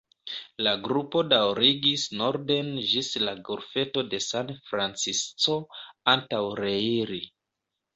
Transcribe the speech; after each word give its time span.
La 0.67 0.71
grupo 0.87 1.21
daŭrigis 1.33 2.07
norden 2.23 2.73
ĝis 2.93 3.11
la 3.27 3.37
golfeto 3.53 4.07
de 4.17 4.23
San 4.33 4.53
Francisco 4.73 5.63
antaŭ 6.19 6.47
reiri. 6.67 7.27